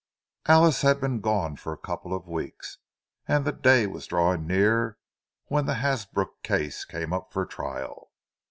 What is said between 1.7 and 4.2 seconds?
a couple of weeks, and the day was